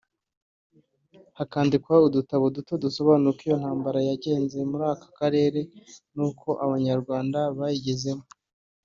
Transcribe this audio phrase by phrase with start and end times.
[1.37, 5.59] Hakandikwa udutabo duto dusobanura uko iyo ntambara yagenze muri aka karere
[6.15, 8.25] n’uko Abanyarwanda bayigezemo